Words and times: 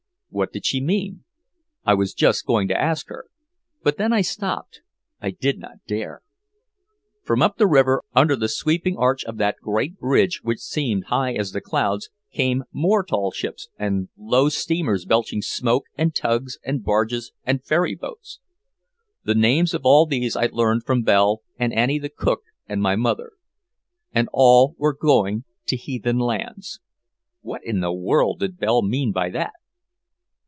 What 0.33 0.53
did 0.53 0.65
she 0.65 0.79
mean? 0.79 1.25
I 1.83 1.93
was 1.93 2.13
just 2.13 2.45
going 2.45 2.69
to 2.69 2.81
ask 2.81 3.09
her. 3.09 3.25
But 3.83 3.97
then 3.97 4.13
I 4.13 4.21
stopped 4.21 4.79
I 5.19 5.31
did 5.31 5.59
not 5.59 5.83
dare! 5.85 6.21
From 7.21 7.41
up 7.41 7.57
the 7.57 7.67
river, 7.67 8.01
under 8.15 8.37
the 8.37 8.47
sweeping 8.47 8.95
arch 8.95 9.25
of 9.25 9.35
that 9.39 9.57
Great 9.61 9.99
Bridge 9.99 10.39
which 10.41 10.59
seemed 10.59 11.07
high 11.07 11.33
as 11.33 11.51
the 11.51 11.59
clouds, 11.59 12.09
came 12.31 12.63
more 12.71 13.03
tall 13.03 13.31
ships, 13.31 13.67
and 13.77 14.07
low 14.17 14.47
"steamers" 14.47 15.03
belching 15.03 15.41
smoke 15.41 15.83
and 15.97 16.15
"tugs" 16.15 16.57
and 16.63 16.81
"barges" 16.81 17.33
and 17.43 17.65
"ferry 17.65 17.93
boats." 17.93 18.39
The 19.25 19.35
names 19.35 19.73
of 19.73 19.81
all 19.83 20.05
these 20.05 20.37
I 20.37 20.45
learned 20.45 20.85
from 20.85 21.01
Belle 21.03 21.41
and 21.59 21.73
Anny 21.73 21.99
the 21.99 22.09
cook 22.09 22.43
and 22.69 22.81
my 22.81 22.95
mother. 22.95 23.31
And 24.13 24.29
all 24.31 24.75
were 24.77 24.95
going 24.95 25.43
"to 25.67 25.75
heathen 25.75 26.19
lands." 26.19 26.79
What 27.41 27.63
in 27.65 27.81
the 27.81 27.91
world 27.91 28.39
did 28.39 28.57
Belle 28.57 28.81
mean 28.81 29.11
by 29.11 29.29
that? 29.31 29.51